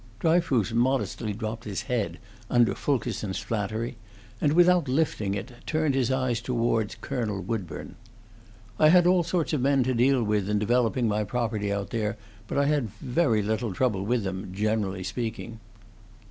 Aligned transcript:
Dryfoos 0.19 0.73
modestly 0.73 1.31
dropped 1.31 1.65
his 1.65 1.83
head 1.83 2.17
under 2.49 2.73
Fulkerson's 2.73 3.37
flattery 3.37 3.97
and, 4.41 4.53
without 4.53 4.87
lifting 4.87 5.35
it, 5.35 5.51
turned 5.67 5.93
his 5.93 6.11
eyes 6.11 6.41
toward 6.41 6.99
Colonel 7.01 7.39
Woodburn. 7.39 7.93
"I 8.79 8.89
had 8.89 9.05
all 9.05 9.21
sorts 9.21 9.53
of 9.53 9.61
men 9.61 9.83
to 9.83 9.93
deal 9.93 10.23
with 10.23 10.49
in 10.49 10.57
developing 10.57 11.07
my 11.07 11.23
property 11.23 11.71
out 11.71 11.91
there, 11.91 12.17
but 12.47 12.57
I 12.57 12.65
had 12.65 12.89
very 12.99 13.43
little 13.43 13.75
trouble 13.75 14.01
with 14.03 14.23
them, 14.23 14.49
generally 14.51 15.03
speaking." 15.03 15.59